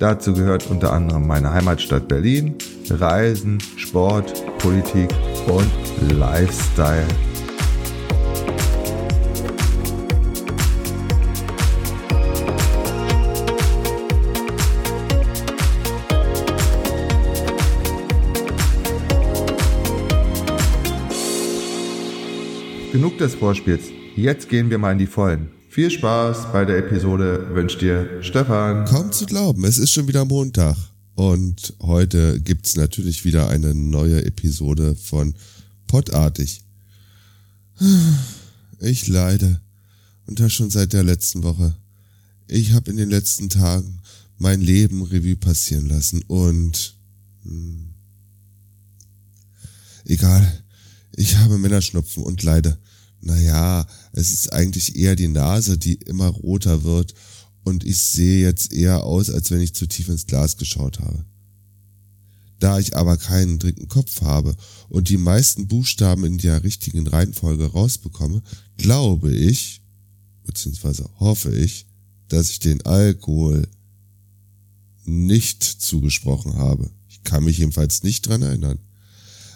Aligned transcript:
Dazu 0.00 0.32
gehört 0.32 0.66
unter 0.70 0.94
anderem 0.94 1.26
meine 1.26 1.52
Heimatstadt 1.52 2.08
Berlin, 2.08 2.54
Reisen, 2.88 3.58
Sport, 3.76 4.32
Politik 4.56 5.10
und 5.46 5.70
Lifestyle. 6.18 7.06
Genug 22.90 23.18
des 23.18 23.34
Vorspiels. 23.34 23.90
Jetzt 24.16 24.48
gehen 24.48 24.70
wir 24.70 24.78
mal 24.78 24.92
in 24.92 24.98
die 24.98 25.06
Vollen. 25.06 25.59
Viel 25.70 25.88
Spaß 25.88 26.50
bei 26.52 26.64
der 26.64 26.78
Episode 26.78 27.54
wünscht 27.54 27.80
dir 27.80 28.24
Stefan. 28.24 28.86
Kaum 28.86 29.12
zu 29.12 29.24
glauben, 29.24 29.62
es 29.62 29.78
ist 29.78 29.92
schon 29.92 30.08
wieder 30.08 30.24
Montag. 30.24 30.76
Und 31.14 31.74
heute 31.80 32.40
gibt's 32.40 32.74
natürlich 32.74 33.24
wieder 33.24 33.48
eine 33.50 33.72
neue 33.72 34.24
Episode 34.24 34.96
von 34.96 35.32
Pottartig. 35.86 36.64
Ich 38.80 39.06
leide. 39.06 39.60
Und 40.26 40.40
das 40.40 40.52
schon 40.52 40.70
seit 40.70 40.92
der 40.92 41.04
letzten 41.04 41.44
Woche. 41.44 41.76
Ich 42.48 42.72
habe 42.72 42.90
in 42.90 42.96
den 42.96 43.08
letzten 43.08 43.48
Tagen 43.48 44.00
mein 44.38 44.60
Leben 44.60 45.04
Revue 45.04 45.36
passieren 45.36 45.86
lassen 45.86 46.24
und... 46.26 46.96
Hm, 47.44 47.94
egal. 50.04 50.64
Ich 51.14 51.36
habe 51.36 51.58
Männerschnupfen 51.58 52.24
und 52.24 52.42
leide. 52.42 52.76
Naja, 53.20 53.86
es 54.12 54.32
ist 54.32 54.52
eigentlich 54.52 54.96
eher 54.96 55.16
die 55.16 55.28
Nase, 55.28 55.78
die 55.78 55.94
immer 55.94 56.28
roter 56.28 56.84
wird 56.84 57.14
und 57.64 57.84
ich 57.84 57.98
sehe 57.98 58.42
jetzt 58.44 58.72
eher 58.72 59.04
aus, 59.04 59.30
als 59.30 59.50
wenn 59.50 59.60
ich 59.60 59.74
zu 59.74 59.86
tief 59.86 60.08
ins 60.08 60.26
Glas 60.26 60.56
geschaut 60.56 61.00
habe. 61.00 61.24
Da 62.58 62.78
ich 62.78 62.96
aber 62.96 63.16
keinen 63.16 63.58
dringenden 63.58 63.88
Kopf 63.88 64.20
habe 64.20 64.54
und 64.88 65.08
die 65.08 65.16
meisten 65.16 65.66
Buchstaben 65.66 66.24
in 66.24 66.38
der 66.38 66.62
richtigen 66.62 67.06
Reihenfolge 67.06 67.66
rausbekomme, 67.66 68.42
glaube 68.76 69.32
ich, 69.32 69.82
beziehungsweise 70.44 71.08
hoffe 71.18 71.54
ich, 71.56 71.86
dass 72.28 72.50
ich 72.50 72.58
den 72.58 72.82
Alkohol 72.82 73.66
nicht 75.04 75.62
zugesprochen 75.62 76.54
habe. 76.54 76.90
Ich 77.08 77.22
kann 77.22 77.44
mich 77.44 77.58
jedenfalls 77.58 78.02
nicht 78.02 78.26
dran 78.28 78.42
erinnern. 78.42 78.78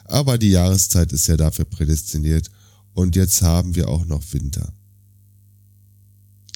Aber 0.04 0.38
die 0.38 0.50
Jahreszeit 0.50 1.12
ist 1.12 1.26
ja 1.26 1.36
dafür 1.36 1.64
prädestiniert 1.64 2.50
und 2.94 3.16
jetzt 3.16 3.42
haben 3.42 3.74
wir 3.74 3.88
auch 3.88 4.06
noch 4.06 4.32
Winter. 4.32 4.72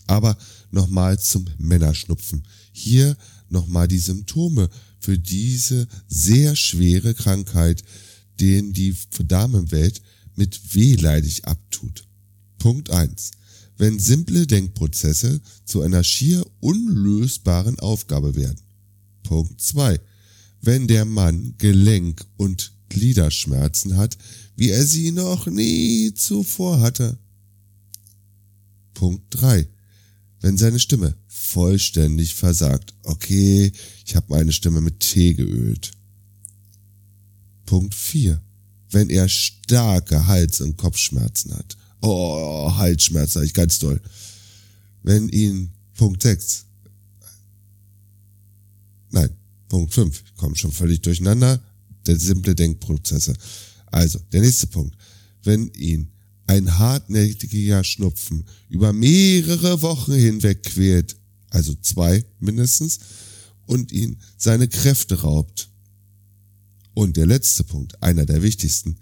Aber 0.06 0.38
nochmal 0.70 1.18
zum 1.18 1.44
Männerschnupfen. 1.58 2.46
Hier 2.72 3.16
nochmal 3.50 3.88
die 3.88 3.98
Symptome 3.98 4.70
für 5.00 5.18
diese 5.18 5.86
sehr 6.08 6.56
schwere 6.56 7.14
Krankheit, 7.14 7.82
den 8.40 8.72
die 8.72 8.96
Damenwelt 9.26 10.00
mit 10.34 10.74
wehleidig 10.74 11.44
abtut. 11.44 12.06
Punkt 12.58 12.90
eins: 12.90 13.32
Wenn 13.76 13.98
simple 13.98 14.46
Denkprozesse 14.46 15.40
zu 15.64 15.82
einer 15.82 16.04
schier 16.04 16.46
unlösbaren 16.60 17.78
Aufgabe 17.78 18.34
werden. 18.34 18.60
Punkt 19.24 19.60
zwei: 19.60 20.00
Wenn 20.60 20.88
der 20.88 21.04
Mann 21.04 21.54
Gelenk- 21.58 22.24
und 22.36 22.72
Gliederschmerzen 22.88 23.96
hat, 23.96 24.16
wie 24.58 24.70
er 24.70 24.84
sie 24.84 25.12
noch 25.12 25.46
nie 25.46 26.12
zuvor 26.14 26.80
hatte. 26.80 27.16
Punkt 28.92 29.22
3. 29.30 29.68
Wenn 30.40 30.58
seine 30.58 30.80
Stimme 30.80 31.16
vollständig 31.28 32.34
versagt. 32.34 32.92
Okay, 33.04 33.70
ich 34.04 34.16
habe 34.16 34.26
meine 34.30 34.52
Stimme 34.52 34.80
mit 34.80 34.98
Tee 34.98 35.34
geölt. 35.34 35.92
Punkt 37.66 37.94
4. 37.94 38.42
Wenn 38.90 39.10
er 39.10 39.28
starke 39.28 40.26
Hals- 40.26 40.60
und 40.60 40.76
Kopfschmerzen 40.76 41.54
hat. 41.54 41.76
Oh, 42.00 42.72
Halsschmerzen, 42.74 43.44
ich 43.44 43.54
ganz 43.54 43.78
doll. 43.78 44.00
Wenn 45.04 45.28
ihn, 45.28 45.70
Punkt 45.94 46.20
6. 46.20 46.64
Nein, 49.10 49.30
Punkt 49.68 49.94
5. 49.94 50.24
Ich 50.26 50.34
komme 50.34 50.56
schon 50.56 50.72
völlig 50.72 51.00
durcheinander. 51.00 51.62
Der 52.08 52.18
simple 52.18 52.56
Denkprozesse. 52.56 53.34
Also, 53.90 54.18
der 54.32 54.40
nächste 54.40 54.66
Punkt. 54.66 54.96
Wenn 55.42 55.68
ihn 55.74 56.12
ein 56.46 56.78
hartnäckiger 56.78 57.84
Schnupfen 57.84 58.44
über 58.68 58.92
mehrere 58.92 59.82
Wochen 59.82 60.14
hinweg 60.14 60.62
quält, 60.62 61.16
also 61.50 61.74
zwei 61.74 62.24
mindestens, 62.40 62.98
und 63.66 63.92
ihn 63.92 64.18
seine 64.36 64.66
Kräfte 64.66 65.20
raubt. 65.20 65.68
Und 66.94 67.16
der 67.16 67.26
letzte 67.26 67.64
Punkt, 67.64 68.02
einer 68.02 68.24
der 68.24 68.42
wichtigsten, 68.42 68.96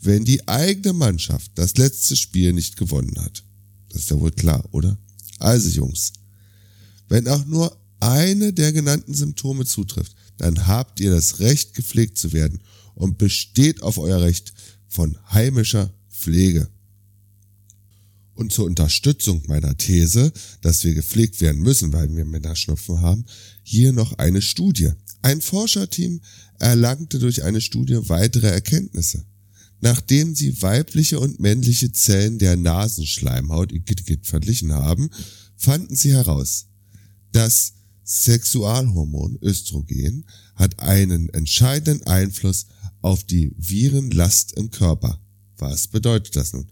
wenn 0.00 0.24
die 0.24 0.46
eigene 0.48 0.92
Mannschaft 0.92 1.50
das 1.56 1.76
letzte 1.76 2.16
Spiel 2.16 2.52
nicht 2.52 2.76
gewonnen 2.76 3.18
hat. 3.20 3.44
Das 3.88 4.02
ist 4.02 4.10
ja 4.10 4.18
wohl 4.18 4.32
klar, 4.32 4.64
oder? 4.72 4.96
Also 5.38 5.68
Jungs, 5.68 6.12
wenn 7.08 7.28
auch 7.28 7.44
nur 7.46 7.76
eine 8.00 8.52
der 8.52 8.72
genannten 8.72 9.14
Symptome 9.14 9.64
zutrifft, 9.64 10.14
dann 10.42 10.66
habt 10.66 10.98
ihr 10.98 11.10
das 11.12 11.38
Recht, 11.38 11.74
gepflegt 11.74 12.18
zu 12.18 12.32
werden 12.32 12.60
und 12.94 13.16
besteht 13.16 13.82
auf 13.82 13.96
euer 13.96 14.20
Recht 14.20 14.52
von 14.88 15.16
heimischer 15.30 15.94
Pflege. 16.10 16.68
Und 18.34 18.52
zur 18.52 18.64
Unterstützung 18.64 19.44
meiner 19.46 19.76
These, 19.76 20.32
dass 20.60 20.82
wir 20.82 20.94
gepflegt 20.94 21.40
werden 21.40 21.62
müssen, 21.62 21.92
weil 21.92 22.14
wir 22.14 22.24
Männerschnupfen 22.24 23.00
haben, 23.00 23.24
hier 23.62 23.92
noch 23.92 24.14
eine 24.18 24.42
Studie. 24.42 24.90
Ein 25.22 25.40
Forscherteam 25.40 26.20
erlangte 26.58 27.20
durch 27.20 27.44
eine 27.44 27.60
Studie 27.60 27.98
weitere 28.08 28.48
Erkenntnisse. 28.48 29.24
Nachdem 29.80 30.34
sie 30.34 30.60
weibliche 30.60 31.20
und 31.20 31.38
männliche 31.38 31.92
Zellen 31.92 32.38
der 32.38 32.56
Nasenschleimhaut 32.56 33.72
verglichen 34.22 34.72
haben, 34.72 35.10
fanden 35.56 35.94
sie 35.94 36.12
heraus, 36.12 36.66
dass 37.30 37.74
Sexualhormon 38.04 39.38
Östrogen 39.42 40.24
hat 40.54 40.80
einen 40.80 41.28
entscheidenden 41.30 42.06
Einfluss 42.06 42.66
auf 43.00 43.24
die 43.24 43.54
Virenlast 43.56 44.52
im 44.52 44.70
Körper. 44.70 45.20
Was 45.56 45.88
bedeutet 45.88 46.36
das 46.36 46.52
nun? 46.52 46.70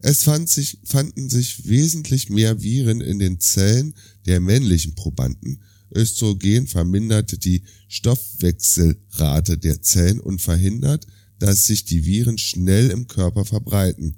Es 0.00 0.22
fand 0.22 0.48
sich, 0.48 0.78
fanden 0.84 1.28
sich 1.30 1.66
wesentlich 1.66 2.28
mehr 2.28 2.62
Viren 2.62 3.00
in 3.00 3.18
den 3.18 3.40
Zellen 3.40 3.94
der 4.26 4.40
männlichen 4.40 4.94
Probanden. 4.94 5.62
Östrogen 5.94 6.66
verminderte 6.66 7.38
die 7.38 7.62
Stoffwechselrate 7.88 9.58
der 9.58 9.80
Zellen 9.82 10.20
und 10.20 10.42
verhindert, 10.42 11.06
dass 11.38 11.66
sich 11.66 11.84
die 11.84 12.04
Viren 12.04 12.38
schnell 12.38 12.90
im 12.90 13.06
Körper 13.06 13.44
verbreiten. 13.44 14.16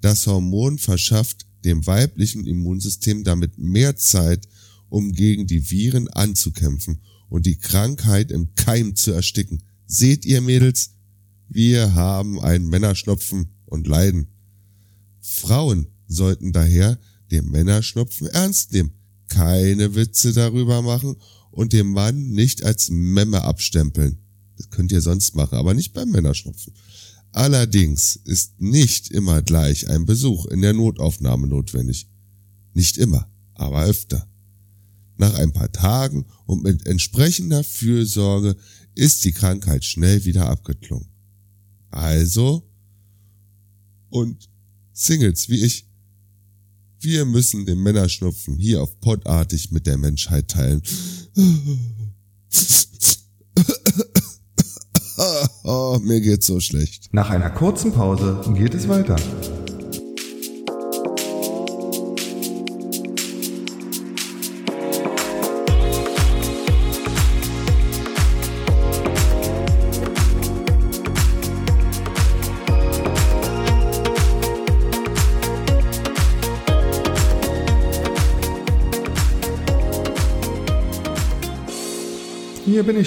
Das 0.00 0.26
Hormon 0.26 0.78
verschafft 0.78 1.46
dem 1.64 1.86
weiblichen 1.86 2.46
Immunsystem 2.46 3.24
damit 3.24 3.58
mehr 3.58 3.96
Zeit, 3.96 4.48
um 4.88 5.12
gegen 5.12 5.46
die 5.46 5.70
Viren 5.70 6.08
anzukämpfen 6.08 7.00
und 7.28 7.46
die 7.46 7.58
Krankheit 7.58 8.30
im 8.30 8.54
Keim 8.54 8.96
zu 8.96 9.12
ersticken. 9.12 9.62
Seht 9.86 10.24
ihr 10.24 10.40
Mädels? 10.40 10.90
Wir 11.48 11.94
haben 11.94 12.40
einen 12.40 12.68
Männerschnupfen 12.68 13.54
und 13.64 13.86
leiden. 13.86 14.28
Frauen 15.20 15.88
sollten 16.06 16.52
daher 16.52 16.98
den 17.30 17.46
Männerschnupfen 17.46 18.26
ernst 18.28 18.72
nehmen, 18.72 18.92
keine 19.28 19.94
Witze 19.94 20.32
darüber 20.32 20.82
machen 20.82 21.16
und 21.50 21.72
den 21.72 21.88
Mann 21.88 22.30
nicht 22.30 22.64
als 22.64 22.88
Memme 22.90 23.42
abstempeln. 23.42 24.18
Das 24.56 24.70
könnt 24.70 24.92
ihr 24.92 25.00
sonst 25.00 25.34
machen, 25.34 25.56
aber 25.56 25.74
nicht 25.74 25.92
beim 25.92 26.10
Männerschnupfen. 26.10 26.72
Allerdings 27.32 28.16
ist 28.16 28.60
nicht 28.60 29.10
immer 29.10 29.42
gleich 29.42 29.88
ein 29.88 30.06
Besuch 30.06 30.46
in 30.46 30.62
der 30.62 30.72
Notaufnahme 30.72 31.46
notwendig. 31.46 32.08
Nicht 32.74 32.98
immer, 32.98 33.30
aber 33.54 33.84
öfter. 33.84 34.27
Nach 35.18 35.34
ein 35.34 35.52
paar 35.52 35.70
Tagen 35.70 36.24
und 36.46 36.62
mit 36.62 36.86
entsprechender 36.86 37.64
Fürsorge 37.64 38.56
ist 38.94 39.24
die 39.24 39.32
Krankheit 39.32 39.84
schnell 39.84 40.24
wieder 40.24 40.48
abgeklungen. 40.48 41.08
Also, 41.90 42.62
und 44.10 44.48
Singles 44.92 45.48
wie 45.48 45.64
ich, 45.64 45.88
wir 47.00 47.24
müssen 47.24 47.66
den 47.66 47.80
Männerschnupfen 47.82 48.56
hier 48.56 48.82
auf 48.82 49.00
Podartig 49.00 49.70
mit 49.72 49.86
der 49.86 49.98
Menschheit 49.98 50.48
teilen. 50.48 50.82
Oh, 55.64 55.98
mir 56.00 56.20
geht's 56.20 56.46
so 56.46 56.60
schlecht. 56.60 57.12
Nach 57.12 57.28
einer 57.28 57.50
kurzen 57.50 57.92
Pause 57.92 58.40
geht 58.54 58.72
es 58.72 58.88
weiter. 58.88 59.16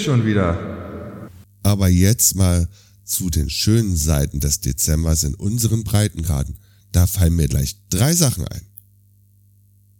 Schon 0.02 0.26
wieder. 0.26 1.30
Aber 1.62 1.88
jetzt 1.88 2.34
mal 2.34 2.68
zu 3.04 3.30
den 3.30 3.48
schönen 3.50 3.96
Seiten 3.96 4.40
des 4.40 4.60
Dezembers 4.60 5.22
in 5.24 5.34
unseren 5.34 5.84
Breitengraden. 5.84 6.56
Da 6.92 7.06
fallen 7.06 7.36
mir 7.36 7.48
gleich 7.48 7.76
drei 7.88 8.14
Sachen 8.14 8.46
ein. 8.46 8.66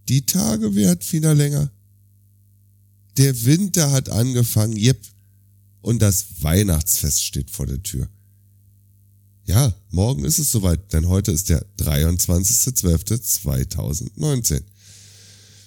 Die 0.08 0.26
Tage 0.26 0.74
werden 0.74 1.00
wieder 1.10 1.34
länger. 1.34 1.70
Der 3.16 3.44
Winter 3.44 3.90
hat 3.92 4.10
angefangen, 4.10 4.76
jep. 4.76 5.00
Und 5.80 6.02
das 6.02 6.42
Weihnachtsfest 6.42 7.24
steht 7.24 7.50
vor 7.50 7.66
der 7.66 7.82
Tür. 7.82 8.08
Ja, 9.44 9.74
morgen 9.90 10.24
ist 10.24 10.38
es 10.38 10.52
soweit, 10.52 10.92
denn 10.92 11.08
heute 11.08 11.32
ist 11.32 11.48
der 11.48 11.66
23.12.2019. 11.78 14.62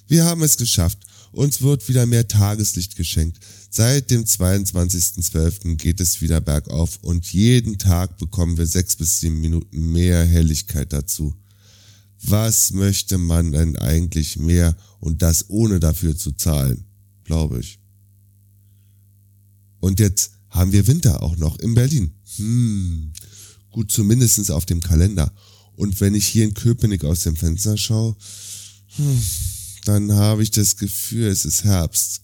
Wir 0.07 0.23
haben 0.23 0.43
es 0.43 0.55
geschafft. 0.57 0.99
Uns 1.35 1.61
wird 1.61 1.89
wieder 1.89 2.05
mehr 2.05 2.29
Tageslicht 2.29 2.95
geschenkt. 2.95 3.39
Seit 3.69 4.09
dem 4.09 4.23
22.12. 4.23 5.75
geht 5.75 5.99
es 5.99 6.21
wieder 6.21 6.39
bergauf 6.39 6.97
und 7.01 7.33
jeden 7.33 7.77
Tag 7.77 8.17
bekommen 8.17 8.57
wir 8.57 8.65
sechs 8.65 8.95
bis 8.95 9.19
sieben 9.19 9.41
Minuten 9.41 9.91
mehr 9.91 10.23
Helligkeit 10.23 10.93
dazu. 10.93 11.35
Was 12.21 12.71
möchte 12.71 13.17
man 13.17 13.51
denn 13.51 13.77
eigentlich 13.77 14.37
mehr 14.37 14.77
und 15.01 15.21
das 15.21 15.49
ohne 15.49 15.81
dafür 15.81 16.15
zu 16.15 16.31
zahlen? 16.31 16.85
Glaube 17.25 17.59
ich. 17.59 17.79
Und 19.81 19.99
jetzt 19.99 20.31
haben 20.47 20.71
wir 20.71 20.87
Winter 20.87 21.21
auch 21.21 21.35
noch 21.35 21.59
in 21.59 21.73
Berlin. 21.73 22.11
Hm, 22.37 23.11
gut, 23.71 23.91
zumindestens 23.91 24.49
auf 24.49 24.65
dem 24.65 24.79
Kalender. 24.79 25.33
Und 25.75 25.99
wenn 25.99 26.15
ich 26.15 26.27
hier 26.27 26.45
in 26.45 26.53
Köpenick 26.53 27.03
aus 27.03 27.23
dem 27.23 27.35
Fenster 27.35 27.75
schaue, 27.75 28.15
hm, 28.95 29.21
dann 29.87 30.13
habe 30.13 30.43
ich 30.43 30.51
das 30.51 30.77
Gefühl, 30.77 31.27
es 31.27 31.45
ist 31.45 31.63
Herbst. 31.63 32.21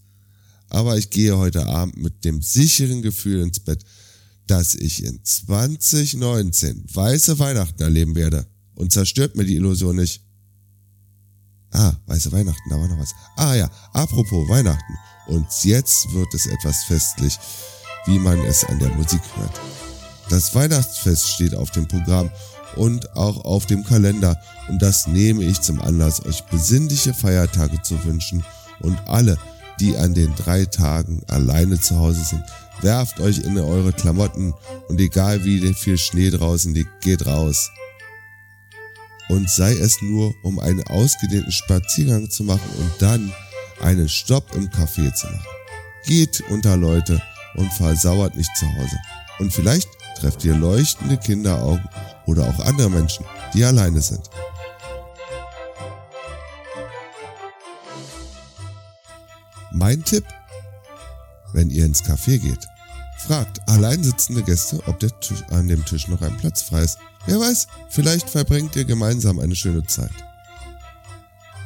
Aber 0.70 0.98
ich 0.98 1.10
gehe 1.10 1.38
heute 1.38 1.66
Abend 1.68 1.98
mit 1.98 2.24
dem 2.24 2.42
sicheren 2.42 3.02
Gefühl 3.02 3.42
ins 3.42 3.60
Bett, 3.60 3.84
dass 4.48 4.74
ich 4.74 5.04
in 5.04 5.24
2019 5.24 6.86
weiße 6.94 7.40
Weihnachten 7.40 7.82
erleben 7.82 8.16
werde. 8.16 8.48
Und 8.76 8.92
zerstört 8.92 9.36
mir 9.36 9.46
die 9.46 9.56
Illusion 9.56 9.98
nicht. 9.98 10.22
Ah, 11.72 11.94
weiße 12.06 12.32
Weihnachten, 12.32 12.70
da 12.70 12.80
war 12.80 12.88
noch 12.88 13.00
was. 13.00 13.14
Ah 13.36 13.56
ja, 13.56 13.70
apropos 13.94 14.50
Weihnachten. 14.50 14.98
Und 15.28 15.48
jetzt 15.64 16.12
wird 16.14 16.34
es 16.34 16.46
etwas 16.48 16.84
festlich, 16.86 17.38
wie 18.06 18.18
man 18.18 18.40
es 18.40 18.64
an 18.64 18.80
der 18.80 18.90
Musik 18.90 19.22
hört. 19.36 19.60
Das 20.30 20.56
Weihnachtsfest 20.56 21.30
steht 21.30 21.54
auf 21.54 21.72
dem 21.72 21.88
Programm 21.88 22.30
und 22.76 23.16
auch 23.16 23.44
auf 23.46 23.66
dem 23.66 23.84
Kalender 23.84 24.40
und 24.70 24.82
das 24.82 25.08
nehme 25.08 25.44
ich 25.44 25.62
zum 25.62 25.82
Anlass, 25.82 26.26
euch 26.26 26.44
besinnliche 26.46 27.14
Feiertage 27.14 27.82
zu 27.82 28.04
wünschen 28.06 28.44
und 28.80 28.98
alle, 29.08 29.38
die 29.80 29.98
an 29.98 30.14
den 30.14 30.34
drei 30.36 30.66
Tagen 30.66 31.22
alleine 31.28 31.80
zu 31.80 31.98
Hause 31.98 32.24
sind, 32.24 32.44
werft 32.82 33.20
euch 33.20 33.40
in 33.40 33.58
eure 33.58 33.94
Klamotten 33.94 34.54
und 34.88 35.00
egal 35.00 35.44
wie 35.44 35.74
viel 35.74 35.98
Schnee 35.98 36.30
draußen 36.30 36.74
liegt, 36.74 37.02
geht 37.02 37.26
raus. 37.26 37.70
Und 39.30 39.50
sei 39.50 39.74
es 39.74 40.02
nur, 40.02 40.34
um 40.44 40.60
einen 40.60 40.84
ausgedehnten 40.88 41.52
Spaziergang 41.52 42.30
zu 42.30 42.44
machen 42.44 42.70
und 42.80 42.92
dann 43.00 43.32
einen 43.82 44.10
Stopp 44.10 44.54
im 44.56 44.68
Café 44.70 45.14
zu 45.14 45.28
machen. 45.28 45.46
Geht 46.06 46.44
unter 46.50 46.76
Leute 46.76 47.22
und 47.56 47.72
versauert 47.74 48.36
nicht 48.36 48.50
zu 48.58 48.66
Hause. 48.66 48.98
Und 49.40 49.52
vielleicht 49.52 49.90
trefft 50.20 50.44
ihr 50.46 50.56
leuchtende 50.56 51.18
Kinderaugen 51.18 51.88
oder 52.26 52.44
auch 52.44 52.60
andere 52.66 52.90
Menschen, 52.90 53.26
die 53.54 53.64
alleine 53.64 54.02
sind. 54.02 54.30
Mein 59.72 60.04
Tipp, 60.04 60.26
wenn 61.54 61.70
ihr 61.70 61.86
ins 61.86 62.04
Café 62.04 62.38
geht, 62.38 62.68
fragt 63.18 63.68
allein 63.70 64.04
sitzende 64.04 64.44
Gäste, 64.44 64.80
ob 64.88 65.00
der 65.00 65.18
Tisch, 65.20 65.44
an 65.50 65.68
dem 65.68 65.84
Tisch 65.86 66.08
noch 66.08 66.22
ein 66.22 66.38
Platz 66.38 66.62
frei 66.62 66.82
ist. 66.82 67.00
Wer 67.26 67.40
weiß, 67.40 67.68
vielleicht 67.90 68.30
verbringt 68.30 68.76
ihr 68.76 68.86
gemeinsam 68.86 69.40
eine 69.40 69.56
schöne 69.56 69.84
Zeit. 69.86 70.12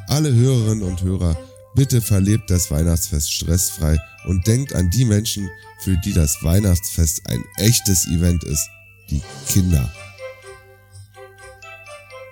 Alle 0.08 0.34
Hörerinnen 0.34 0.84
und 0.84 1.02
Hörer, 1.02 1.36
bitte 1.76 2.02
verlebt 2.02 2.50
das 2.50 2.72
Weihnachtsfest 2.72 3.32
stressfrei 3.32 4.00
und 4.26 4.48
denkt 4.48 4.74
an 4.74 4.90
die 4.90 5.06
Menschen, 5.06 5.50
für 5.80 5.98
die 5.98 6.14
das 6.14 6.42
Weihnachtsfest 6.42 7.30
ein 7.30 7.44
echtes 7.58 8.08
Event 8.08 8.44
ist, 8.44 8.68
die 9.10 9.22
Kinder. 9.48 9.92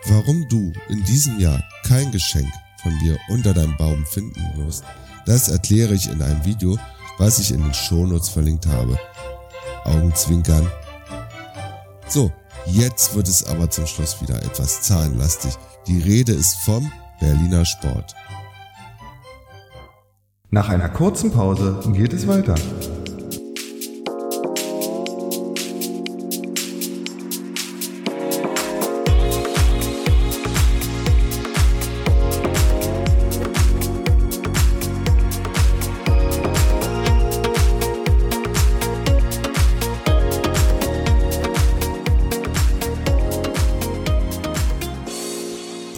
Warum 0.05 0.47
du 0.49 0.73
in 0.89 1.03
diesem 1.05 1.39
Jahr 1.39 1.63
kein 1.85 2.11
Geschenk 2.11 2.51
von 2.81 2.93
mir 3.01 3.17
unter 3.29 3.53
deinem 3.53 3.77
Baum 3.77 4.05
finden 4.05 4.41
wirst, 4.55 4.83
das 5.25 5.49
erkläre 5.49 5.93
ich 5.93 6.09
in 6.09 6.21
einem 6.21 6.43
Video, 6.43 6.77
was 7.17 7.39
ich 7.39 7.51
in 7.51 7.61
den 7.61 7.73
Shownotes 7.73 8.29
verlinkt 8.29 8.65
habe. 8.65 8.99
Augenzwinkern. 9.85 10.69
So, 12.07 12.31
jetzt 12.65 13.15
wird 13.15 13.27
es 13.27 13.45
aber 13.45 13.69
zum 13.69 13.87
Schluss 13.87 14.21
wieder 14.21 14.41
etwas 14.43 14.81
zahlenlastig. 14.81 15.53
Die 15.87 16.01
Rede 16.01 16.33
ist 16.33 16.55
vom 16.65 16.91
Berliner 17.19 17.65
Sport. 17.65 18.13
Nach 20.53 20.69
einer 20.69 20.87
kurzen 20.87 21.31
Pause 21.31 21.79
geht 21.93 22.13
es 22.13 22.27
weiter. 22.27 22.53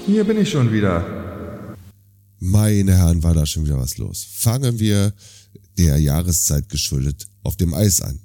Hier 0.05 0.23
bin 0.23 0.39
ich 0.39 0.49
schon 0.49 0.71
wieder. 0.71 1.24
Meine 2.65 2.97
Herren, 2.97 3.21
war 3.21 3.35
da 3.35 3.45
schon 3.45 3.63
wieder 3.63 3.77
was 3.77 3.99
los. 3.99 4.25
Fangen 4.27 4.79
wir 4.79 5.13
der 5.77 5.99
Jahreszeit 5.99 6.67
geschuldet 6.67 7.27
auf 7.43 7.57
dem 7.57 7.75
Eis 7.75 8.01
an. 8.01 8.19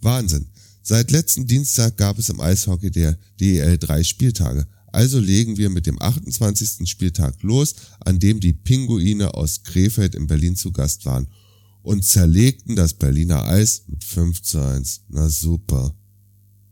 Wahnsinn. 0.00 0.46
Seit 0.82 1.10
letzten 1.10 1.46
Dienstag 1.46 1.98
gab 1.98 2.18
es 2.18 2.30
im 2.30 2.40
Eishockey 2.40 2.90
der 2.90 3.18
DEL 3.38 3.76
drei 3.76 4.02
Spieltage. 4.02 4.66
Also 4.86 5.18
legen 5.18 5.58
wir 5.58 5.68
mit 5.68 5.84
dem 5.84 6.00
28. 6.00 6.88
Spieltag 6.88 7.42
los, 7.42 7.74
an 8.00 8.18
dem 8.18 8.40
die 8.40 8.54
Pinguine 8.54 9.34
aus 9.34 9.62
Krefeld 9.62 10.14
in 10.14 10.26
Berlin 10.26 10.56
zu 10.56 10.72
Gast 10.72 11.04
waren 11.04 11.26
und 11.82 12.02
zerlegten 12.02 12.76
das 12.76 12.94
Berliner 12.94 13.44
Eis 13.44 13.82
mit 13.88 14.02
5 14.04 14.40
zu 14.40 14.58
1. 14.58 15.02
Na 15.08 15.28
super. 15.28 15.94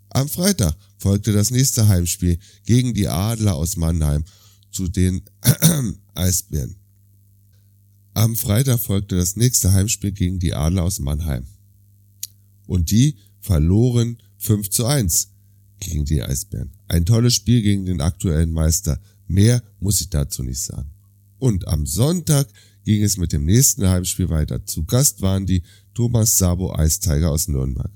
Am 0.08 0.30
Freitag 0.30 0.74
folgte 0.96 1.34
das 1.34 1.50
nächste 1.50 1.86
Heimspiel 1.86 2.38
gegen 2.64 2.94
die 2.94 3.08
Adler 3.08 3.56
aus 3.56 3.76
Mannheim 3.76 4.24
zu 4.70 4.88
den 4.88 5.20
Eisbären. 6.14 6.76
Am 8.16 8.36
Freitag 8.36 8.78
folgte 8.78 9.16
das 9.16 9.34
nächste 9.34 9.72
Heimspiel 9.72 10.12
gegen 10.12 10.38
die 10.38 10.54
Adler 10.54 10.84
aus 10.84 11.00
Mannheim. 11.00 11.46
Und 12.64 12.92
die 12.92 13.16
verloren 13.40 14.18
5 14.38 14.70
zu 14.70 14.86
1 14.86 15.32
gegen 15.80 16.04
die 16.04 16.22
Eisbären. 16.22 16.72
Ein 16.86 17.04
tolles 17.04 17.34
Spiel 17.34 17.60
gegen 17.60 17.86
den 17.86 18.00
aktuellen 18.00 18.52
Meister. 18.52 19.00
Mehr 19.26 19.64
muss 19.80 20.00
ich 20.00 20.10
dazu 20.10 20.44
nicht 20.44 20.60
sagen. 20.60 20.90
Und 21.38 21.66
am 21.66 21.86
Sonntag 21.86 22.46
ging 22.84 23.02
es 23.02 23.16
mit 23.16 23.32
dem 23.32 23.46
nächsten 23.46 23.88
Heimspiel 23.88 24.28
weiter. 24.28 24.64
Zu 24.64 24.84
Gast 24.84 25.20
waren 25.20 25.44
die 25.44 25.64
Thomas 25.92 26.38
Sabo 26.38 26.72
Eistiger 26.72 27.32
aus 27.32 27.48
Nürnberg. 27.48 27.90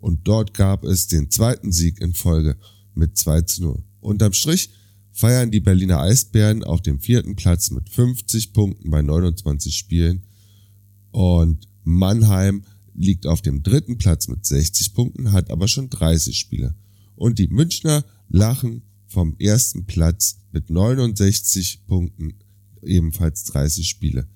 Und 0.00 0.26
dort 0.26 0.54
gab 0.54 0.82
es 0.82 1.08
den 1.08 1.30
zweiten 1.30 1.72
Sieg 1.72 2.00
in 2.00 2.14
Folge 2.14 2.56
mit 2.94 3.18
2 3.18 3.42
zu 3.42 3.62
0. 3.62 3.84
Unterm 4.00 4.32
Strich 4.32 4.70
feiern 5.18 5.50
die 5.50 5.58
Berliner 5.58 5.98
Eisbären 5.98 6.62
auf 6.62 6.80
dem 6.80 7.00
vierten 7.00 7.34
Platz 7.34 7.72
mit 7.72 7.88
50 7.90 8.52
Punkten 8.52 8.88
bei 8.88 9.02
29 9.02 9.74
Spielen 9.74 10.22
und 11.10 11.68
Mannheim 11.82 12.62
liegt 12.94 13.26
auf 13.26 13.42
dem 13.42 13.64
dritten 13.64 13.98
Platz 13.98 14.28
mit 14.28 14.46
60 14.46 14.94
Punkten, 14.94 15.32
hat 15.32 15.50
aber 15.50 15.66
schon 15.66 15.90
30 15.90 16.38
Spiele. 16.38 16.76
Und 17.16 17.40
die 17.40 17.48
Münchner 17.48 18.04
lachen 18.28 18.82
vom 19.08 19.34
ersten 19.40 19.86
Platz 19.86 20.38
mit 20.52 20.70
69 20.70 21.86
Punkten, 21.88 22.34
ebenfalls 22.82 23.42
30 23.42 23.88
Spiele. 23.88 24.28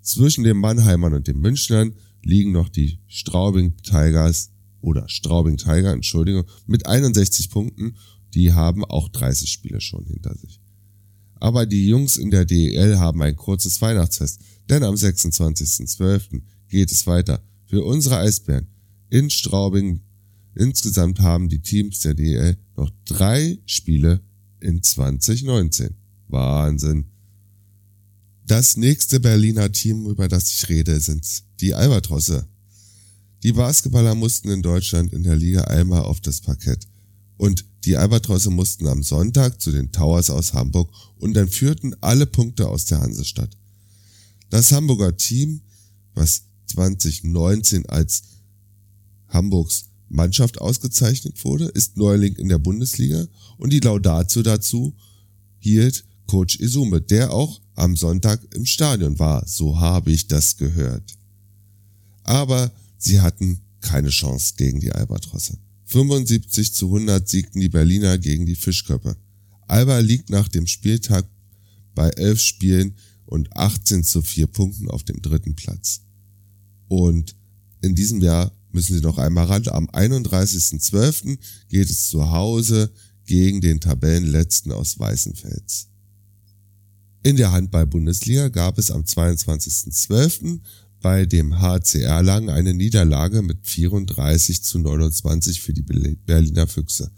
Zwischen 0.00 0.42
den 0.42 0.56
Mannheimern 0.56 1.12
und 1.12 1.26
den 1.26 1.38
Münchnern 1.38 1.92
liegen 2.22 2.52
noch 2.52 2.70
die 2.70 2.98
Straubing 3.08 3.76
Tigers 3.82 4.52
oder 4.80 5.06
Straubing 5.10 5.58
Tiger, 5.58 5.92
Entschuldigung, 5.92 6.44
mit 6.66 6.86
61 6.86 7.50
Punkten. 7.50 7.96
Die 8.34 8.52
haben 8.52 8.84
auch 8.84 9.08
30 9.08 9.50
Spiele 9.50 9.80
schon 9.80 10.04
hinter 10.06 10.36
sich. 10.36 10.60
Aber 11.40 11.66
die 11.66 11.86
Jungs 11.86 12.16
in 12.16 12.30
der 12.30 12.44
DEL 12.44 12.98
haben 12.98 13.22
ein 13.22 13.36
kurzes 13.36 13.80
Weihnachtsfest, 13.80 14.40
denn 14.68 14.82
am 14.82 14.94
26.12. 14.94 16.42
geht 16.68 16.90
es 16.90 17.06
weiter 17.06 17.42
für 17.66 17.84
unsere 17.84 18.18
Eisbären 18.18 18.66
in 19.10 19.30
Straubing. 19.30 20.00
Insgesamt 20.54 21.20
haben 21.20 21.48
die 21.48 21.60
Teams 21.60 22.00
der 22.00 22.14
DEL 22.14 22.58
noch 22.76 22.90
drei 23.04 23.58
Spiele 23.66 24.20
in 24.60 24.82
2019. 24.82 25.94
Wahnsinn. 26.28 27.06
Das 28.44 28.76
nächste 28.76 29.20
Berliner 29.20 29.70
Team, 29.70 30.06
über 30.06 30.26
das 30.26 30.52
ich 30.52 30.68
rede, 30.68 30.98
sind 31.00 31.24
die 31.60 31.74
Albatrosse. 31.74 32.48
Die 33.42 33.52
Basketballer 33.52 34.14
mussten 34.14 34.48
in 34.48 34.62
Deutschland 34.62 35.12
in 35.12 35.22
der 35.22 35.36
Liga 35.36 35.64
einmal 35.64 36.02
auf 36.02 36.20
das 36.20 36.40
Parkett. 36.40 36.88
Und 37.36 37.64
die 37.84 37.96
Albatrosse 37.96 38.50
mussten 38.50 38.86
am 38.86 39.02
Sonntag 39.02 39.60
zu 39.60 39.70
den 39.70 39.92
Towers 39.92 40.30
aus 40.30 40.52
Hamburg 40.52 40.90
und 41.16 41.34
dann 41.34 41.48
führten 41.48 41.94
alle 42.00 42.26
Punkte 42.26 42.68
aus 42.68 42.86
der 42.86 43.00
Hansestadt. 43.00 43.56
Das 44.50 44.72
Hamburger 44.72 45.16
Team, 45.16 45.60
was 46.14 46.42
2019 46.66 47.86
als 47.86 48.22
Hamburgs 49.28 49.86
Mannschaft 50.08 50.60
ausgezeichnet 50.60 51.44
wurde, 51.44 51.66
ist 51.66 51.96
Neuling 51.96 52.34
in 52.36 52.48
der 52.48 52.58
Bundesliga 52.58 53.26
und 53.58 53.72
die 53.72 53.80
Laudatio 53.80 54.42
dazu 54.42 54.94
hielt 55.58 56.04
Coach 56.26 56.60
Isume, 56.60 57.00
der 57.00 57.32
auch 57.32 57.60
am 57.74 57.96
Sonntag 57.96 58.40
im 58.54 58.66
Stadion 58.66 59.18
war, 59.18 59.46
so 59.46 59.78
habe 59.78 60.10
ich 60.12 60.26
das 60.26 60.56
gehört. 60.56 61.16
Aber 62.22 62.72
sie 62.96 63.20
hatten 63.20 63.60
keine 63.80 64.10
Chance 64.10 64.54
gegen 64.56 64.80
die 64.80 64.92
Albatrosse. 64.92 65.58
75 65.88 66.74
zu 66.74 66.86
100 66.86 67.26
siegten 67.28 67.60
die 67.60 67.70
Berliner 67.70 68.18
gegen 68.18 68.44
die 68.44 68.56
Fischköpfe. 68.56 69.16
Alba 69.66 69.98
liegt 69.98 70.30
nach 70.30 70.48
dem 70.48 70.66
Spieltag 70.66 71.26
bei 71.94 72.10
11 72.10 72.40
Spielen 72.40 72.94
und 73.24 73.54
18 73.56 74.04
zu 74.04 74.22
4 74.22 74.46
Punkten 74.48 74.90
auf 74.90 75.02
dem 75.02 75.20
dritten 75.22 75.56
Platz. 75.56 76.02
Und 76.88 77.34
in 77.80 77.94
diesem 77.94 78.20
Jahr 78.20 78.52
müssen 78.70 78.94
sie 78.96 79.02
noch 79.02 79.18
einmal 79.18 79.46
ran. 79.46 79.66
Am 79.68 79.88
31.12. 79.88 81.38
geht 81.68 81.90
es 81.90 82.08
zu 82.08 82.30
Hause 82.30 82.90
gegen 83.24 83.60
den 83.60 83.80
Tabellenletzten 83.80 84.72
aus 84.72 84.98
Weißenfels. 84.98 85.88
In 87.22 87.36
der 87.36 87.52
Handball-Bundesliga 87.52 88.48
gab 88.48 88.78
es 88.78 88.90
am 88.90 89.02
22.12. 89.02 90.60
bei 91.00 91.26
dem 91.26 91.60
HCR 91.60 92.22
Lang 92.22 92.50
eine 92.50 92.74
Niederlage 92.74 93.42
mit 93.42 93.66
34 93.66 94.62
zu 94.62 94.78
29 94.78 95.60
für 95.60 95.72
die 95.72 95.82
Berliner 95.82 96.66
Füchse. 96.66 97.10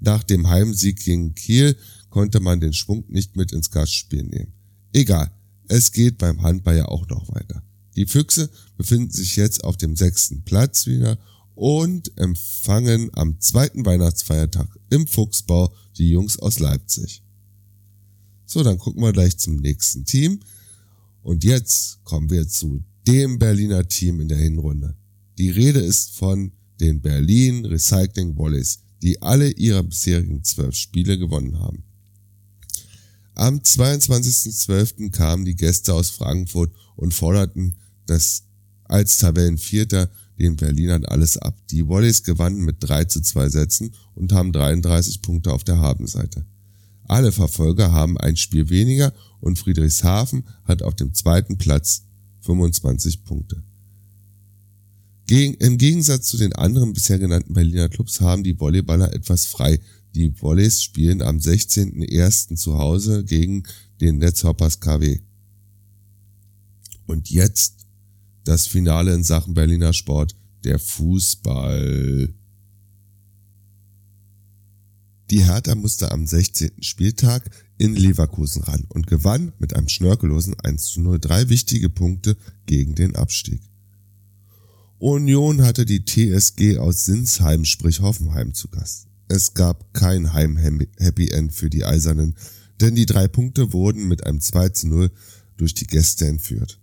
Nach 0.00 0.22
dem 0.22 0.48
Heimsieg 0.48 1.00
gegen 1.04 1.34
Kiel 1.34 1.76
konnte 2.08 2.40
man 2.40 2.60
den 2.60 2.72
Schwung 2.72 3.04
nicht 3.08 3.36
mit 3.36 3.52
ins 3.52 3.70
Gastspiel 3.70 4.22
nehmen. 4.22 4.52
Egal, 4.92 5.30
es 5.68 5.92
geht 5.92 6.18
beim 6.18 6.42
Handball 6.42 6.76
ja 6.76 6.86
auch 6.86 7.06
noch 7.08 7.28
weiter. 7.34 7.62
Die 7.96 8.06
Füchse 8.06 8.50
befinden 8.76 9.12
sich 9.12 9.36
jetzt 9.36 9.62
auf 9.62 9.76
dem 9.76 9.96
sechsten 9.96 10.42
Platz 10.42 10.86
wieder 10.86 11.18
und 11.54 12.16
empfangen 12.16 13.10
am 13.12 13.38
zweiten 13.40 13.84
Weihnachtsfeiertag 13.84 14.68
im 14.88 15.06
Fuchsbau 15.06 15.74
die 15.98 16.08
Jungs 16.08 16.38
aus 16.38 16.58
Leipzig. 16.58 17.22
So, 18.46 18.62
dann 18.62 18.78
gucken 18.78 19.02
wir 19.02 19.12
gleich 19.12 19.36
zum 19.38 19.56
nächsten 19.56 20.04
Team. 20.04 20.40
Und 21.22 21.44
jetzt 21.44 22.02
kommen 22.02 22.30
wir 22.30 22.48
zu 22.48 22.82
dem 23.10 23.40
Berliner 23.40 23.88
Team 23.88 24.20
in 24.20 24.28
der 24.28 24.38
Hinrunde. 24.38 24.94
Die 25.36 25.50
Rede 25.50 25.80
ist 25.80 26.16
von 26.16 26.52
den 26.78 27.00
Berlin 27.00 27.64
Recycling 27.64 28.36
Volleys, 28.36 28.84
die 29.02 29.20
alle 29.20 29.50
ihre 29.50 29.82
bisherigen 29.82 30.44
zwölf 30.44 30.76
Spiele 30.76 31.18
gewonnen 31.18 31.58
haben. 31.58 31.82
Am 33.34 33.58
22.12. 33.58 35.10
kamen 35.10 35.44
die 35.44 35.56
Gäste 35.56 35.92
aus 35.92 36.10
Frankfurt 36.10 36.72
und 36.94 37.12
forderten 37.12 37.76
das 38.06 38.44
als 38.84 39.18
Tabellenvierter 39.18 40.08
den 40.38 40.54
Berlinern 40.54 41.04
alles 41.04 41.36
ab. 41.36 41.58
Die 41.70 41.88
Volleys 41.88 42.22
gewannen 42.22 42.64
mit 42.64 42.76
3 42.78 43.06
zu 43.06 43.20
2 43.22 43.48
Sätzen 43.48 43.92
und 44.14 44.32
haben 44.32 44.52
33 44.52 45.20
Punkte 45.20 45.52
auf 45.52 45.64
der 45.64 45.78
Habenseite. 45.78 46.46
Alle 47.08 47.32
Verfolger 47.32 47.90
haben 47.90 48.18
ein 48.18 48.36
Spiel 48.36 48.70
weniger 48.70 49.12
und 49.40 49.58
Friedrichshafen 49.58 50.44
hat 50.64 50.82
auf 50.82 50.94
dem 50.94 51.12
zweiten 51.12 51.58
Platz 51.58 52.04
25 52.50 53.24
Punkte. 53.24 53.62
Im 55.28 55.78
Gegensatz 55.78 56.26
zu 56.26 56.36
den 56.36 56.52
anderen 56.54 56.92
bisher 56.92 57.20
genannten 57.20 57.54
Berliner 57.54 57.88
Clubs 57.88 58.20
haben 58.20 58.42
die 58.42 58.58
Volleyballer 58.58 59.14
etwas 59.14 59.46
frei. 59.46 59.78
Die 60.16 60.32
Volleys 60.32 60.82
spielen 60.82 61.22
am 61.22 61.36
16.01. 61.36 62.56
zu 62.56 62.78
Hause 62.78 63.24
gegen 63.24 63.62
den 64.00 64.18
Netzhoppers 64.18 64.80
KW. 64.80 65.20
Und 67.06 67.30
jetzt 67.30 67.86
das 68.42 68.66
Finale 68.66 69.14
in 69.14 69.22
Sachen 69.22 69.54
Berliner 69.54 69.92
Sport, 69.92 70.34
der 70.64 70.80
Fußball. 70.80 72.34
Die 75.30 75.44
Hertha 75.44 75.76
musste 75.76 76.10
am 76.10 76.26
16. 76.26 76.82
Spieltag 76.82 77.48
in 77.80 77.96
Leverkusen 77.96 78.62
ran 78.62 78.84
und 78.90 79.06
gewann 79.06 79.52
mit 79.58 79.74
einem 79.74 79.88
schnörkellosen 79.88 80.54
1 80.60 80.84
zu 80.84 81.00
0 81.00 81.18
drei 81.18 81.48
wichtige 81.48 81.88
Punkte 81.88 82.36
gegen 82.66 82.94
den 82.94 83.16
Abstieg. 83.16 83.62
Union 84.98 85.62
hatte 85.62 85.86
die 85.86 86.04
TSG 86.04 86.76
aus 86.76 87.06
Sinsheim, 87.06 87.64
sprich 87.64 88.00
Hoffenheim, 88.00 88.52
zu 88.52 88.68
Gast. 88.68 89.06
Es 89.28 89.54
gab 89.54 89.94
kein 89.94 90.34
Heim-Happy 90.34 91.30
End 91.30 91.54
für 91.54 91.70
die 91.70 91.86
Eisernen, 91.86 92.36
denn 92.82 92.96
die 92.96 93.06
drei 93.06 93.28
Punkte 93.28 93.72
wurden 93.72 94.08
mit 94.08 94.26
einem 94.26 94.42
2 94.42 94.68
zu 94.68 94.88
0 94.88 95.10
durch 95.56 95.72
die 95.72 95.86
Gäste 95.86 96.26
entführt. 96.26 96.78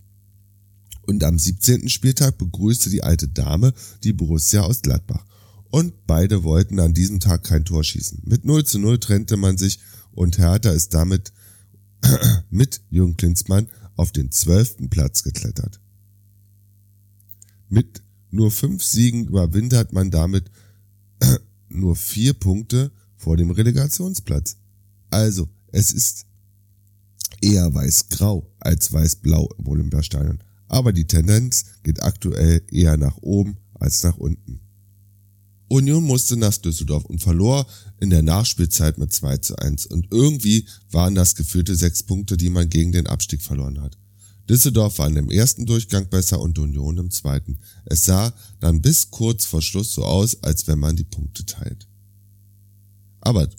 Und 1.04 1.24
am 1.24 1.38
17. 1.38 1.90
Spieltag 1.90 2.40
begrüßte 2.40 2.90
die 2.90 3.04
alte 3.04 3.28
Dame 3.28 3.72
die 4.04 4.14
Borussia 4.14 4.62
aus 4.62 4.82
Gladbach. 4.82 5.26
Und 5.70 6.08
beide 6.08 6.44
wollten 6.44 6.80
an 6.80 6.96
diesem 6.96 7.20
Tag 7.20 7.44
kein 7.44 7.66
Tor 7.66 7.84
schießen. 7.84 8.24
Mit 8.26 8.46
0 8.46 8.66
zu 8.66 8.80
0 8.80 8.98
trennte 8.98 9.38
man 9.38 9.60
sich 9.60 9.78
und 10.18 10.38
Hertha 10.38 10.72
ist 10.72 10.94
damit 10.94 11.32
mit 12.50 12.82
Jürgen 12.90 13.18
Klinsmann 13.18 13.68
auf 13.96 14.12
den 14.12 14.32
zwölften 14.32 14.90
Platz 14.90 15.24
geklettert. 15.24 15.80
Mit 17.70 18.04
nur 18.30 18.52
fünf 18.52 18.84
Siegen 18.84 19.28
überwintert 19.28 19.94
man 19.94 20.12
damit 20.12 20.52
nur 21.70 21.96
vier 21.96 22.34
Punkte 22.34 22.92
vor 23.16 23.38
dem 23.38 23.52
Relegationsplatz. 23.52 24.58
Also, 25.10 25.50
es 25.72 25.92
ist 25.92 26.26
eher 27.42 27.74
weiß-grau 27.74 28.54
als 28.60 28.92
weiß-blau 28.92 29.50
im 29.58 29.68
Olympiastadion 29.68 30.44
aber 30.68 30.94
die 30.94 31.06
Tendenz 31.08 31.66
geht 31.84 32.04
aktuell 32.04 32.62
eher 32.72 32.98
nach 32.98 33.18
oben 33.18 33.58
als 33.74 34.04
nach 34.04 34.18
unten. 34.18 34.62
Union 35.70 36.04
musste 36.04 36.38
nach 36.38 36.58
Düsseldorf 36.58 37.06
und 37.06 37.20
verlor 37.20 37.68
in 38.00 38.10
der 38.10 38.22
Nachspielzeit 38.22 38.98
mit 38.98 39.12
2 39.12 39.38
zu 39.38 39.58
1 39.58 39.88
und 39.88 40.08
irgendwie 40.12 40.66
waren 40.92 41.16
das 41.16 41.36
gefühlte 41.36 41.76
sechs 41.76 42.04
Punkte, 42.04 42.38
die 42.38 42.50
man 42.50 42.70
gegen 42.70 42.94
den 42.94 43.08
Abstieg 43.08 43.42
verloren 43.42 43.82
hat. 43.82 43.98
Düsseldorf 44.50 44.98
war 45.00 45.08
in 45.08 45.16
dem 45.16 45.30
ersten 45.30 45.66
Durchgang 45.66 46.10
besser 46.10 46.40
und 46.40 46.58
Union 46.58 46.98
im 46.98 47.12
zweiten. 47.12 47.60
Es 47.86 48.06
sah 48.06 48.34
dann 48.62 48.82
bis 48.82 49.12
kurz 49.12 49.46
vor 49.46 49.62
Schluss 49.62 49.94
so 49.94 50.06
aus, 50.06 50.42
als 50.42 50.68
wenn 50.68 50.80
man 50.80 50.96
die 50.96 51.04
Punkte 51.04 51.46
teilt. 51.46 51.88
Aber 53.20 53.50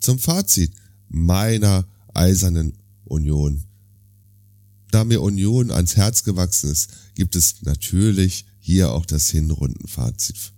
zum 0.00 0.18
Fazit 0.18 0.72
meiner 1.08 1.86
eisernen 2.12 2.76
Union. 3.04 3.64
Da 4.90 5.04
mir 5.04 5.22
Union 5.22 5.70
ans 5.70 5.96
Herz 5.96 6.24
gewachsen 6.24 6.70
ist, 6.70 6.90
gibt 7.14 7.36
es 7.36 7.62
natürlich 7.62 8.44
hier 8.60 8.92
auch 8.92 9.06
das 9.06 9.30
Hinrundenfazit. 9.30 10.53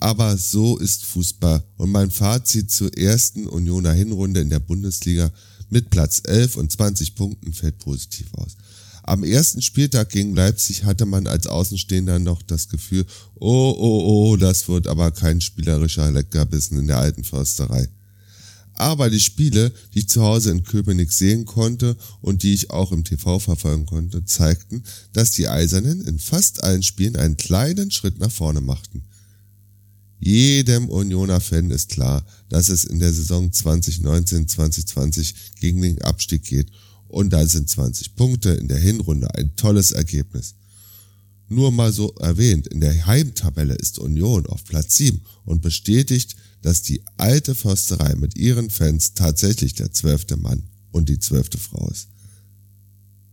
Aber 0.00 0.36
so 0.38 0.78
ist 0.78 1.04
Fußball 1.04 1.62
und 1.76 1.90
mein 1.92 2.10
Fazit 2.10 2.70
zur 2.70 2.96
ersten 2.96 3.46
Unioner 3.46 3.92
Hinrunde 3.92 4.40
in 4.40 4.48
der 4.48 4.58
Bundesliga 4.58 5.30
mit 5.68 5.90
Platz 5.90 6.22
11 6.26 6.56
und 6.56 6.72
20 6.72 7.14
Punkten 7.14 7.52
fällt 7.52 7.78
positiv 7.78 8.26
aus. 8.34 8.56
Am 9.02 9.24
ersten 9.24 9.60
Spieltag 9.60 10.10
gegen 10.10 10.34
Leipzig 10.34 10.84
hatte 10.84 11.04
man 11.04 11.26
als 11.26 11.46
Außenstehender 11.46 12.18
noch 12.18 12.42
das 12.42 12.68
Gefühl, 12.68 13.04
oh, 13.34 13.74
oh, 13.76 14.30
oh, 14.32 14.36
das 14.36 14.68
wird 14.68 14.86
aber 14.86 15.10
kein 15.10 15.40
spielerischer 15.40 16.10
Leckerbissen 16.10 16.78
in 16.78 16.86
der 16.86 16.98
alten 16.98 17.24
Försterei. 17.24 17.88
Aber 18.74 19.10
die 19.10 19.20
Spiele, 19.20 19.72
die 19.92 20.00
ich 20.00 20.08
zu 20.08 20.22
Hause 20.22 20.52
in 20.52 20.64
Köpenick 20.64 21.12
sehen 21.12 21.44
konnte 21.44 21.96
und 22.22 22.42
die 22.42 22.54
ich 22.54 22.70
auch 22.70 22.92
im 22.92 23.04
TV 23.04 23.38
verfolgen 23.38 23.84
konnte, 23.84 24.24
zeigten, 24.24 24.82
dass 25.12 25.32
die 25.32 25.48
Eisernen 25.48 26.00
in 26.02 26.18
fast 26.18 26.64
allen 26.64 26.82
Spielen 26.82 27.16
einen 27.16 27.36
kleinen 27.36 27.90
Schritt 27.90 28.18
nach 28.18 28.32
vorne 28.32 28.62
machten. 28.62 29.02
Jedem 30.20 30.88
Unioner-Fan 30.90 31.70
ist 31.70 31.88
klar, 31.88 32.24
dass 32.50 32.68
es 32.68 32.84
in 32.84 32.98
der 32.98 33.12
Saison 33.12 33.50
2019-2020 33.50 35.34
gegen 35.60 35.80
den 35.80 36.02
Abstieg 36.02 36.44
geht 36.44 36.70
und 37.08 37.30
da 37.30 37.46
sind 37.46 37.68
20 37.70 38.14
Punkte 38.14 38.50
in 38.50 38.68
der 38.68 38.78
Hinrunde 38.78 39.34
ein 39.34 39.56
tolles 39.56 39.92
Ergebnis. 39.92 40.54
Nur 41.48 41.72
mal 41.72 41.92
so 41.92 42.14
erwähnt, 42.16 42.68
in 42.68 42.80
der 42.80 43.06
Heimtabelle 43.06 43.74
ist 43.74 43.98
Union 43.98 44.46
auf 44.46 44.64
Platz 44.64 44.98
7 44.98 45.20
und 45.44 45.62
bestätigt, 45.62 46.36
dass 46.62 46.82
die 46.82 47.02
alte 47.16 47.54
Försterei 47.54 48.14
mit 48.14 48.36
ihren 48.36 48.70
Fans 48.70 49.14
tatsächlich 49.14 49.74
der 49.74 49.90
zwölfte 49.90 50.36
Mann 50.36 50.62
und 50.92 51.08
die 51.08 51.18
zwölfte 51.18 51.58
Frau 51.58 51.88
ist. 51.90 52.08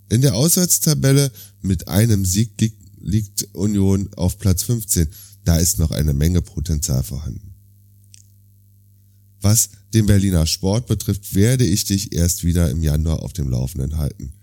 In 0.09 0.21
der 0.21 0.35
Auswärtstabelle 0.35 1.31
mit 1.61 1.89
einem 1.89 2.25
Sieg 2.25 2.51
liegt 2.99 3.53
Union 3.53 4.09
auf 4.15 4.39
Platz 4.39 4.63
15. 4.63 5.07
Da 5.47 5.55
ist 5.55 5.79
noch 5.79 5.91
eine 5.91 6.13
Menge 6.13 6.41
Potenzial 6.41 7.03
vorhanden. 7.03 7.53
Was 9.39 9.69
den 9.93 10.05
Berliner 10.05 10.45
Sport 10.45 10.87
betrifft, 10.87 11.35
werde 11.35 11.63
ich 11.63 11.85
dich 11.85 12.11
erst 12.11 12.43
wieder 12.43 12.69
im 12.69 12.83
Januar 12.83 13.23
auf 13.23 13.31
dem 13.31 13.49
Laufenden 13.49 13.95
halten. 13.95 14.33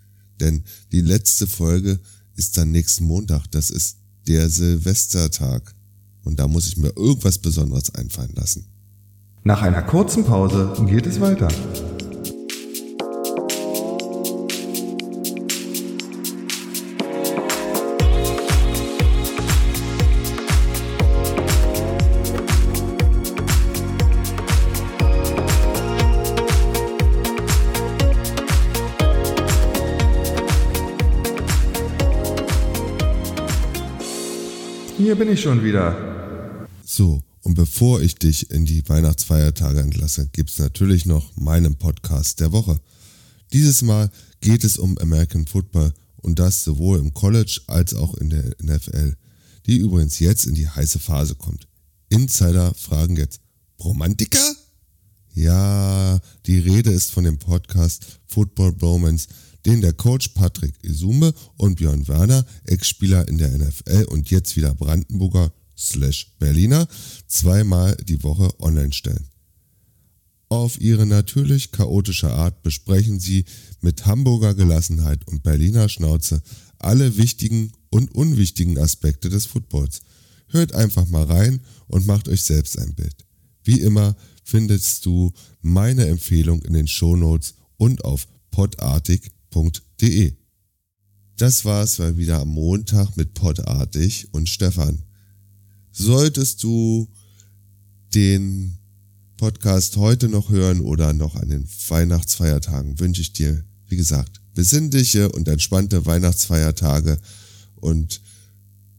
Denn 0.40 0.64
die 0.92 1.02
letzte 1.02 1.46
Folge 1.46 2.00
ist 2.37 2.56
dann 2.56 2.70
nächsten 2.70 3.04
Montag. 3.04 3.46
Das 3.50 3.68
ist 3.68 3.99
der 4.26 4.49
Silvestertag. 4.49 5.75
Und 6.23 6.40
da 6.40 6.49
muss 6.49 6.68
ich 6.68 6.78
mir 6.78 6.96
irgendwas 6.96 7.37
Besonderes 7.37 7.94
einfallen 7.94 8.32
lassen. 8.34 8.64
Nach 9.42 9.61
einer 9.61 9.82
kurzen 9.82 10.25
Pause 10.25 10.73
geht 10.87 11.04
es 11.04 11.20
weiter. 11.20 11.49
Hier 35.04 35.16
bin 35.16 35.30
ich 35.30 35.42
schon 35.42 35.62
wieder. 35.62 36.66
So, 36.82 37.23
und 37.42 37.52
bevor 37.52 38.00
ich 38.00 38.14
dich 38.14 38.50
in 38.50 38.64
die 38.64 38.88
Weihnachtsfeiertage 38.88 39.80
entlasse, 39.80 40.30
gibt's 40.32 40.58
natürlich 40.58 41.04
noch 41.04 41.37
meinen 41.37 41.76
Podcast 41.76 42.40
der 42.40 42.52
Woche. 42.52 42.80
Dieses 43.52 43.82
Mal 43.82 44.11
geht 44.40 44.64
es 44.64 44.78
um 44.78 44.96
American 44.96 45.46
Football 45.46 45.92
und 46.23 46.38
das 46.38 46.64
sowohl 46.64 47.00
im 47.00 47.12
College 47.12 47.61
als 47.66 47.92
auch 47.92 48.14
in 48.14 48.30
der 48.30 48.56
NFL, 48.62 49.14
die 49.66 49.76
übrigens 49.76 50.20
jetzt 50.20 50.46
in 50.46 50.54
die 50.54 50.70
heiße 50.70 50.99
Phase 50.99 51.34
kommt. 51.34 51.68
Insider 52.08 52.73
fragen 52.73 53.16
jetzt, 53.16 53.42
Romantiker? 53.80 54.54
Ja, 55.34 56.18
die 56.46 56.61
Rede 56.61 56.90
ist 56.90 57.11
von 57.11 57.25
dem 57.25 57.37
Podcast 57.37 58.20
Football 58.26 58.73
Bromance, 58.73 59.28
den 59.66 59.80
der 59.80 59.92
Coach 59.92 60.28
Patrick 60.28 60.75
Isume 60.83 61.35
und 61.56 61.76
Björn 61.76 62.06
Werner, 62.09 62.44
Ex-Spieler 62.64 63.28
in 63.28 63.38
der 63.38 63.56
NFL 63.56 64.04
und 64.11 64.30
jetzt 64.30 64.56
wieder 64.56 64.75
Brandenburger 64.75 65.52
slash 65.76 66.35
Berliner, 66.38 66.87
zweimal 67.26 67.97
die 67.97 68.23
Woche 68.23 68.50
online 68.61 68.92
stellen. 68.92 69.28
Auf 70.49 70.80
ihre 70.80 71.06
natürlich 71.06 71.73
chaotische 71.73 72.33
Art 72.33 72.62
besprechen 72.62 73.18
sie 73.18 73.44
mit 73.80 74.06
Hamburger 74.06 74.54
Gelassenheit 74.54 75.26
und 75.26 75.42
Berliner 75.42 75.88
Schnauze 75.88 76.42
alle 76.78 77.16
wichtigen 77.16 77.73
und 77.90 78.14
unwichtigen 78.14 78.78
Aspekte 78.78 79.30
des 79.30 79.47
Footballs. 79.47 80.02
Hört 80.49 80.75
einfach 80.75 81.09
mal 81.09 81.25
rein 81.25 81.61
und 81.87 82.06
macht 82.06 82.28
euch 82.28 82.42
selbst 82.42 82.78
ein 82.78 82.94
Bild. 82.94 83.25
Wie 83.64 83.80
immer 83.80 84.14
findest 84.44 85.06
du 85.06 85.33
meine 85.62 86.06
Empfehlung 86.06 86.62
in 86.62 86.75
den 86.75 86.86
Shownotes 86.86 87.54
und 87.76 88.04
auf 88.04 88.28
podartig.de. 89.54 90.34
Das 91.36 91.64
war's 91.64 91.99
mal 91.99 92.17
wieder 92.17 92.40
am 92.40 92.49
Montag 92.49 93.17
mit 93.17 93.34
Podartig 93.34 94.28
und 94.32 94.49
Stefan. 94.49 95.02
Solltest 95.93 96.62
du 96.62 97.08
den 98.14 98.78
Podcast 99.36 99.97
heute 99.97 100.28
noch 100.28 100.50
hören 100.50 100.80
oder 100.80 101.12
noch 101.12 101.34
an 101.36 101.49
den 101.49 101.69
Weihnachtsfeiertagen, 101.88 102.99
wünsche 103.00 103.23
ich 103.23 103.32
dir, 103.32 103.64
wie 103.88 103.97
gesagt, 103.97 104.40
besinnliche 104.54 105.30
und 105.32 105.49
entspannte 105.49 106.06
Weihnachtsfeiertage 106.06 107.19
und 107.76 108.21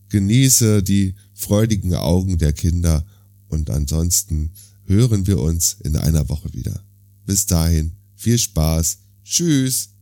genieße 0.09 0.83
die 0.83 1.15
freudigen 1.33 1.95
Augen 1.95 2.37
der 2.37 2.53
Kinder 2.53 3.05
und 3.47 3.69
ansonsten 3.69 4.51
hören 4.83 5.25
wir 5.27 5.39
uns 5.39 5.77
in 5.83 5.95
einer 5.95 6.27
Woche 6.29 6.53
wieder. 6.53 6.83
Bis 7.25 7.45
dahin, 7.45 7.93
viel 8.15 8.37
Spaß, 8.37 8.97
tschüss. 9.23 9.94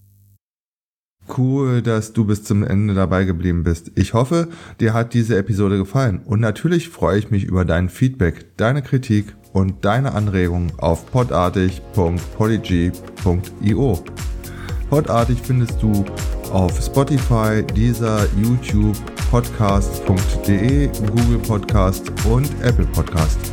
Cool, 1.27 1.81
dass 1.81 2.13
du 2.13 2.25
bis 2.25 2.43
zum 2.43 2.63
Ende 2.63 2.93
dabei 2.93 3.23
geblieben 3.23 3.63
bist. 3.63 3.91
Ich 3.95 4.13
hoffe, 4.13 4.49
dir 4.79 4.93
hat 4.93 5.13
diese 5.13 5.38
Episode 5.38 5.77
gefallen 5.77 6.21
und 6.25 6.41
natürlich 6.41 6.89
freue 6.89 7.17
ich 7.17 7.31
mich 7.31 7.45
über 7.45 7.63
dein 7.63 7.88
Feedback, 7.88 8.57
deine 8.57 8.81
Kritik 8.81 9.33
und 9.53 9.86
deine 9.86 10.13
Anregungen 10.13 10.73
auf 10.77 11.09
podartig.polyg.io. 11.12 14.03
Podartig 14.89 15.39
findest 15.41 15.81
du 15.81 16.03
auf 16.51 16.83
Spotify, 16.83 17.63
dieser 17.73 18.27
YouTube, 18.36 18.97
podcast.de, 19.31 20.88
Google 20.88 21.39
Podcast 21.39 22.12
und 22.25 22.49
Apple 22.62 22.86
Podcast. 22.88 23.52